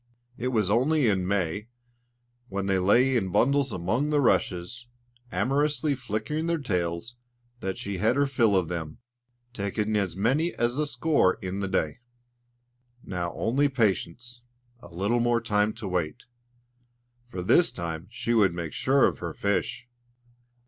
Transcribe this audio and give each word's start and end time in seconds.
It 0.35 0.47
was 0.47 0.71
only 0.71 1.05
in 1.05 1.27
May, 1.27 1.67
when 2.47 2.65
they 2.65 2.79
lay 2.79 3.15
in 3.15 3.31
bundles 3.31 3.71
among 3.71 4.09
the 4.09 4.19
rushes, 4.19 4.87
amorously 5.31 5.93
flicking 5.93 6.47
their 6.47 6.57
tails, 6.57 7.17
that 7.59 7.77
she 7.77 7.99
had 7.99 8.15
her 8.15 8.25
fill 8.25 8.55
of 8.55 8.67
them, 8.67 8.97
taking 9.53 9.95
as 9.95 10.15
many 10.17 10.55
as 10.55 10.75
a 10.79 10.87
score 10.87 11.35
in 11.35 11.59
the 11.59 11.67
day. 11.67 11.99
Now 13.03 13.31
only 13.35 13.69
patience, 13.69 14.41
a 14.79 14.91
little 14.91 15.19
more 15.19 15.39
time 15.39 15.71
to 15.73 15.87
wait; 15.87 16.23
for 17.27 17.43
this 17.43 17.71
time 17.71 18.07
she 18.09 18.33
would 18.33 18.55
make 18.55 18.73
sure 18.73 19.05
of 19.05 19.19
her 19.19 19.35
fish! 19.35 19.87